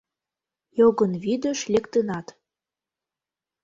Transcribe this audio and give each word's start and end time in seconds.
Йогынвӱдыш 0.77 1.59
лектынат. 1.73 2.27